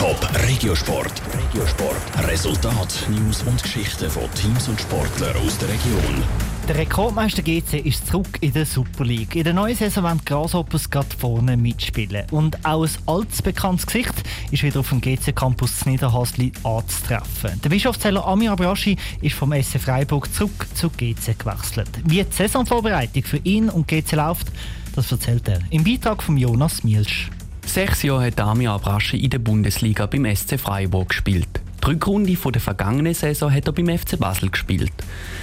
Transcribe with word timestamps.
Top 0.00 0.16
Regiosport. 0.48 1.12
Regiosport. 1.34 2.26
Resultat, 2.26 3.06
News 3.10 3.42
und 3.42 3.62
Geschichten 3.62 4.08
von 4.08 4.22
Teams 4.32 4.66
und 4.66 4.80
Sportlern 4.80 5.36
aus 5.44 5.58
der 5.58 5.68
Region. 5.68 6.24
Der 6.66 6.78
Rekordmeister 6.78 7.42
GC 7.42 7.84
ist 7.84 8.06
zurück 8.06 8.38
in 8.40 8.54
der 8.54 8.64
Super 8.64 9.04
League. 9.04 9.36
In 9.36 9.44
der 9.44 9.52
neuen 9.52 9.76
Saison 9.76 10.04
wollen 10.04 10.18
die 10.20 10.24
Grasshoppers 10.24 10.88
gerade 10.88 11.14
vorne 11.18 11.54
mitspielen. 11.54 12.24
Und 12.30 12.64
auch 12.64 12.86
ein 12.86 12.90
altes 13.04 13.42
bekanntes 13.42 13.84
Gesicht 13.84 14.14
ist 14.50 14.62
wieder 14.62 14.80
auf 14.80 14.88
dem 14.88 15.02
GC 15.02 15.36
Campus 15.36 15.84
Niederhasli 15.84 16.50
anzutreffen. 16.64 17.60
Der 17.62 17.68
Bischofszeller 17.68 18.26
Amir 18.26 18.52
Abraschi 18.52 18.96
ist 19.20 19.34
vom 19.34 19.52
SC 19.52 19.78
Freiburg 19.78 20.32
zurück 20.32 20.66
zu 20.72 20.88
GC 20.88 21.38
gewechselt. 21.38 21.90
Wie 22.06 22.24
die 22.24 22.32
Saisonvorbereitung 22.32 23.24
für 23.24 23.40
ihn 23.44 23.68
und 23.68 23.86
GC 23.86 24.12
läuft, 24.12 24.46
das 24.94 25.12
erzählt 25.12 25.46
er 25.46 25.58
im 25.68 25.84
Beitrag 25.84 26.22
von 26.22 26.38
Jonas 26.38 26.84
Mielsch. 26.84 27.28
Sechs 27.66 28.02
Jahre 28.02 28.26
hat 28.26 28.40
Amir 28.40 28.72
Abraschi 28.72 29.18
in 29.18 29.30
der 29.30 29.38
Bundesliga 29.38 30.06
beim 30.06 30.24
SC 30.34 30.58
Freiburg 30.58 31.10
gespielt. 31.10 31.48
Die 31.82 31.86
Rückrunde 31.86 32.36
von 32.36 32.52
der 32.52 32.60
vergangenen 32.60 33.14
Saison 33.14 33.52
hat 33.52 33.66
er 33.66 33.72
beim 33.72 33.96
FC 33.96 34.18
Basel 34.18 34.50
gespielt. 34.50 34.92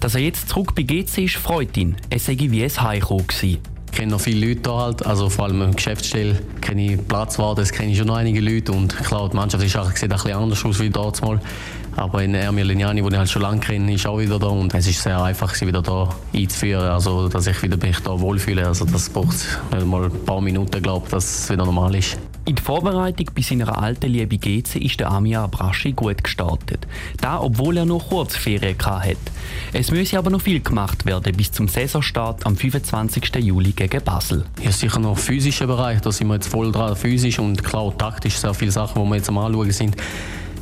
Dass 0.00 0.14
er 0.14 0.20
jetzt 0.20 0.48
zurück 0.48 0.74
bei 0.74 0.82
GC 0.82 1.24
ist, 1.24 1.36
freut 1.36 1.76
ihn. 1.76 1.96
Es 2.10 2.26
sei 2.26 2.36
wie 2.38 2.64
ein 2.64 2.70
Heimkommen 2.70 3.26
gewesen. 3.26 3.58
Ich 3.90 3.96
kenne 3.96 4.12
noch 4.12 4.20
viele 4.20 4.48
Leute 4.48 4.70
hier 4.70 4.78
halt, 4.78 5.06
also 5.06 5.28
vor 5.30 5.46
allem 5.46 5.62
im 5.62 5.74
Geschäftsstelle 5.74 6.38
kenne 6.60 6.92
ich 6.92 7.08
Platzwarte, 7.08 7.62
das 7.62 7.72
kenne 7.72 7.90
ich 7.90 7.98
schon 7.98 8.06
noch 8.06 8.16
einige 8.16 8.40
Leute 8.40 8.72
und 8.72 8.96
klar, 8.96 9.28
die 9.28 9.36
Mannschaft 9.36 9.64
ist 9.64 9.76
auch, 9.76 9.90
sieht 9.90 10.04
ein 10.04 10.08
bisschen 10.10 10.32
anders 10.34 10.64
aus 10.64 10.78
damals 10.78 11.22
mal. 11.22 11.40
Aber 11.98 12.22
in 12.22 12.32
Ermir 12.32 12.64
Lignani, 12.64 13.02
den 13.02 13.12
ich 13.12 13.18
halt 13.18 13.28
schon 13.28 13.42
lange 13.42 13.58
kenne, 13.58 13.92
ist 13.92 14.06
auch 14.06 14.20
wieder 14.20 14.38
da 14.38 14.46
und 14.46 14.72
es 14.72 14.86
ist 14.86 15.02
sehr 15.02 15.20
einfach, 15.20 15.52
sie 15.54 15.66
wieder 15.66 15.82
da 15.82 16.08
einzuführen, 16.32 16.84
also 16.84 17.28
dass 17.28 17.48
ich 17.48 17.60
wieder 17.60 17.76
mich 17.76 17.98
da 17.98 18.20
wohlfühle. 18.20 18.64
Also 18.64 18.84
das 18.84 19.10
braucht 19.10 19.34
nicht 19.72 19.84
mal 19.84 20.04
ein 20.04 20.24
paar 20.24 20.40
Minuten, 20.40 20.80
glaube 20.80 21.06
ich, 21.06 21.10
dass 21.10 21.24
es 21.24 21.50
wieder 21.50 21.64
normal 21.64 21.96
ist. 21.96 22.16
In 22.44 22.54
der 22.54 22.64
Vorbereitung 22.64 23.26
bei 23.34 23.42
seiner 23.42 23.76
alten 23.76 24.06
Liebe 24.06 24.38
GC 24.38 24.76
ist 24.76 25.00
der 25.00 25.10
Amia 25.10 25.42
Abraschi 25.42 25.92
gut 25.92 26.22
gestartet. 26.22 26.86
Da, 27.20 27.40
obwohl 27.40 27.76
er 27.76 27.84
noch 27.84 28.08
kurz 28.08 28.36
Ferien 28.36 28.76
hatte. 28.80 29.16
Es 29.72 29.90
müsse 29.90 30.18
aber 30.18 30.30
noch 30.30 30.40
viel 30.40 30.60
gemacht 30.60 31.04
werden 31.04 31.36
bis 31.36 31.50
zum 31.50 31.66
Saisonstart 31.66 32.46
am 32.46 32.56
25. 32.56 33.34
Juli 33.40 33.72
gegen 33.72 34.02
Basel. 34.04 34.44
Ja, 34.62 34.70
sicher 34.70 35.00
noch 35.00 35.18
physischer 35.18 35.66
Bereich, 35.66 36.00
da 36.00 36.12
sind 36.12 36.28
wir 36.28 36.34
jetzt 36.34 36.48
voll 36.48 36.70
dran, 36.70 36.94
physisch 36.94 37.40
und 37.40 37.62
klar 37.64 37.92
taktisch 37.98 38.36
sehr 38.36 38.54
viele 38.54 38.70
Sachen, 38.70 39.02
die 39.02 39.10
wir 39.10 39.16
jetzt 39.16 39.28
am 39.28 39.38
Anschauen 39.38 39.72
sind 39.72 39.96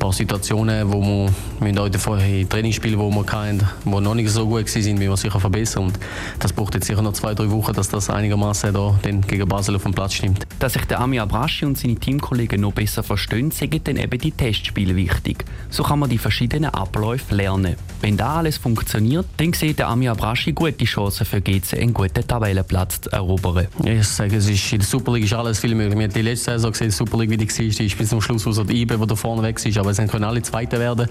paar 0.00 0.12
Situationen, 0.12 0.90
wo 0.90 1.00
wir, 1.02 1.72
wir 1.72 1.82
heute 1.82 1.98
vorher 1.98 2.48
Trainingsspiele, 2.48 2.98
wo 2.98 3.10
wir 3.10 3.22
keinen, 3.22 3.62
wo 3.84 4.00
noch 4.00 4.14
nicht 4.14 4.30
so 4.30 4.46
gut 4.46 4.68
sind, 4.68 4.98
wie 4.98 5.08
wir 5.08 5.16
sicher 5.16 5.38
verbessern. 5.38 5.84
Und 5.84 5.98
das 6.40 6.52
braucht 6.52 6.74
jetzt 6.74 6.86
sicher 6.86 7.02
noch 7.02 7.12
zwei, 7.12 7.34
drei 7.34 7.50
Wochen, 7.50 7.74
dass 7.74 7.90
das 7.90 8.08
einigermaßen 8.08 8.72
da 8.72 8.98
dann 9.02 9.20
gegen 9.20 9.46
Basel 9.46 9.76
auf 9.76 9.82
dem 9.82 9.92
Platz 9.92 10.14
stimmt. 10.14 10.46
Dass 10.58 10.72
sich 10.72 10.86
der 10.86 11.00
Ami 11.00 11.20
Abraschi 11.20 11.66
und 11.66 11.78
seine 11.78 11.96
Teamkollegen 11.96 12.62
noch 12.62 12.72
besser 12.72 13.02
verstehen, 13.02 13.50
sind 13.50 13.86
dann 13.86 13.96
eben 13.96 14.18
die 14.18 14.32
Testspiele 14.32 14.96
wichtig. 14.96 15.44
So 15.68 15.82
kann 15.82 15.98
man 15.98 16.08
die 16.08 16.18
verschiedenen 16.18 16.70
Abläufe 16.70 17.34
lernen. 17.34 17.76
Wenn 18.00 18.16
da 18.16 18.36
alles 18.36 18.56
funktioniert, 18.56 19.26
dann 19.36 19.52
sieht 19.52 19.78
der 19.78 19.88
Ami 19.88 20.08
Abraschi 20.08 20.52
gute 20.52 20.86
Chancen 20.86 21.26
für 21.26 21.42
GC 21.42 21.74
einen 21.74 21.92
guten 21.92 22.26
Tabellenplatz 22.26 23.02
zu 23.02 23.12
erobern. 23.12 23.68
Ich 23.84 24.08
sage, 24.08 24.36
es 24.36 24.48
ist, 24.48 24.72
in 24.72 24.78
der 24.78 24.88
Super 24.88 25.12
League 25.12 25.24
ist 25.24 25.34
alles 25.34 25.60
viel 25.60 25.74
möglich. 25.74 25.98
Wir 25.98 26.04
haben 26.04 26.14
die 26.14 26.22
letzte 26.22 26.52
Saison 26.52 26.72
gesehen, 26.72 26.88
die 26.88 26.94
Super 26.94 27.18
League, 27.18 27.30
wie 27.30 27.36
die 27.36 27.48
war, 27.48 27.64
die 27.66 27.86
ist 27.86 27.98
bis 27.98 28.08
zum 28.08 28.22
Schluss, 28.22 28.44
so 28.44 28.64
die 28.64 28.80
IBE, 28.80 29.06
der 29.06 29.16
vorne 29.16 29.42
weg 29.42 29.62
ist. 29.62 29.76
Aber 29.76 29.89
aber 29.90 30.04
es 30.04 30.10
können 30.10 30.24
alle 30.24 30.42
Zweite 30.42 30.78
werden. 30.78 31.08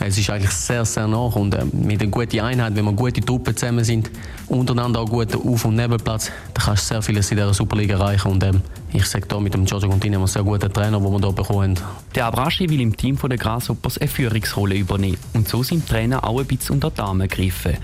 Es 0.00 0.16
ist 0.16 0.30
eigentlich 0.30 0.52
sehr, 0.52 0.84
sehr 0.84 1.08
nah 1.08 1.26
und 1.26 1.54
äh, 1.54 1.64
mit 1.72 2.00
einer 2.00 2.10
guten 2.10 2.38
Einheit, 2.38 2.76
wenn 2.76 2.84
wir 2.84 2.92
gute 2.92 3.20
Truppen 3.20 3.56
zusammen 3.56 3.82
sind, 3.82 4.08
untereinander 4.46 5.00
auch 5.00 5.08
guten 5.08 5.36
Auf- 5.36 5.64
und 5.64 5.74
Nebelplatz, 5.74 6.30
dann 6.54 6.66
kannst 6.66 6.84
du 6.84 6.94
sehr 6.94 7.02
vieles 7.02 7.28
in 7.32 7.36
dieser 7.36 7.52
Superliga 7.52 7.96
erreichen 7.96 8.30
und 8.30 8.44
ähm, 8.44 8.62
ich 8.92 9.04
sage 9.06 9.26
da 9.26 9.40
mit 9.40 9.54
dem 9.54 9.64
Giorgio 9.64 9.88
Contini 9.88 10.14
haben 10.14 10.22
einen 10.22 10.28
sehr 10.28 10.44
guten 10.44 10.72
Trainer, 10.72 11.00
den 11.00 11.10
wir 11.10 11.18
hier 11.18 11.32
bekommen 11.32 11.78
Der 12.14 12.26
Abraschi 12.26 12.70
will 12.70 12.80
im 12.80 12.96
Team 12.96 13.18
der 13.20 13.38
Grasshoppers 13.38 13.98
eine 13.98 14.06
Führungsrolle 14.06 14.76
übernehmen 14.76 15.18
und 15.34 15.48
so 15.48 15.64
sind 15.64 15.88
Trainer 15.88 16.22
auch 16.22 16.38
ein 16.38 16.46
bisschen 16.46 16.76
unter 16.76 16.92
die 16.92 17.00
Arme 17.00 17.26
greifen. 17.26 17.76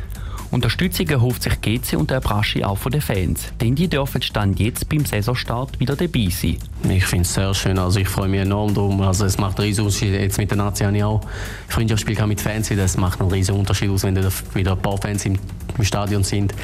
Unterstützung 0.55 1.09
erhofft 1.09 1.43
sich 1.43 1.61
GC 1.61 1.97
und 1.99 2.13
der 2.13 2.21
Braschi 2.21 2.63
auch 2.63 2.79
von 2.79 2.93
den 2.93 3.01
Fans, 3.01 3.53
denn 3.61 3.75
die 3.75 3.89
dürfen 3.89 4.23
Stand 4.23 4.61
jetzt 4.61 4.89
beim 4.89 5.05
Saisonstart 5.05 5.81
wieder 5.81 5.97
dabei 5.97 6.29
sein. 6.31 6.59
Ich 6.89 7.05
finde 7.07 7.23
es 7.23 7.35
sehr 7.35 7.53
schön, 7.55 7.77
also 7.77 7.99
ich 7.99 8.09
freue 8.09 8.29
mich 8.29 8.41
enorm 8.41 8.73
darum. 8.73 9.01
Also 9.01 9.25
es 9.25 9.37
macht 9.37 9.59
einen 9.59 9.67
riesen 9.67 9.85
Unterschied, 9.85 10.13
jetzt 10.13 10.39
mit 10.39 10.49
der 10.53 10.59
Nazi 10.59 10.85
habe 10.85 10.97
ich 10.97 11.03
auch 11.03 11.23
Freundschaftsspiel 11.67 12.25
mit 12.27 12.41
Fans, 12.41 12.69
das 12.69 12.97
macht 12.97 13.21
einen 13.21 13.33
riesen 13.33 13.57
Unterschied 13.57 13.91
aus, 13.91 14.05
wenn 14.05 14.17
wieder 14.55 14.73
ein 14.73 14.79
paar 14.81 14.97
Fans 14.97 15.27
im, 15.27 15.41
Stadion 15.83 16.23
sind. 16.23 16.55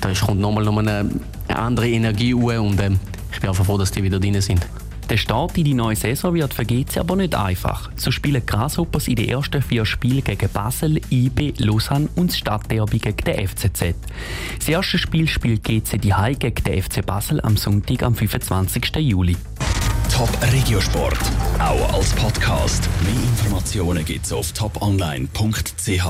Da 0.00 0.12
kommt 0.12 0.40
nochmal 0.40 0.62
noch 0.62 0.78
eine 0.78 1.10
andere 1.48 1.88
Energie 1.88 2.34
und 2.34 2.80
ähm, 2.80 3.00
ich 3.32 3.40
bin 3.40 3.50
einfach 3.50 3.64
froh, 3.64 3.78
dass 3.78 3.90
die 3.90 4.04
wieder 4.04 4.20
drin 4.20 4.40
sind. 4.40 4.64
Der 5.10 5.16
Start 5.16 5.58
in 5.58 5.64
die 5.64 5.74
neue 5.74 5.96
Saison 5.96 6.34
wird 6.34 6.54
für 6.54 6.64
GC 6.64 6.98
aber 6.98 7.16
nicht 7.16 7.34
einfach. 7.34 7.90
So 7.96 8.12
spielen 8.12 8.46
Grasshoppers 8.46 9.08
in 9.08 9.16
den 9.16 9.28
ersten 9.28 9.60
vier 9.60 9.84
Spielen 9.84 10.22
gegen 10.22 10.48
Basel, 10.50 11.00
IB, 11.10 11.54
Lausanne 11.58 12.08
und 12.14 12.30
das 12.30 12.38
Stadtderby 12.38 13.00
gegen 13.00 13.16
den 13.16 13.48
FCZ. 13.48 13.96
Das 14.60 14.68
erste 14.68 14.98
Spiel 14.98 15.26
spielt 15.26 15.64
GC 15.64 16.00
die 16.00 16.14
Hai 16.14 16.34
gegen 16.34 16.62
den 16.62 16.80
FC 16.80 17.04
Basel 17.04 17.40
am 17.40 17.56
Sonntag, 17.56 18.04
am 18.04 18.14
25. 18.14 18.94
Juli. 18.98 19.36
Top 20.12 20.30
Regiosport, 20.52 21.18
auch 21.58 21.92
als 21.92 22.12
Podcast. 22.12 22.88
Mehr 23.02 23.12
Informationen 23.14 24.04
gibt's 24.04 24.32
auf 24.32 24.52
toponline.ch. 24.52 26.04